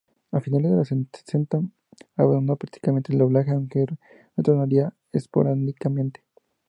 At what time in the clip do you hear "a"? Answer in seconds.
0.31-0.39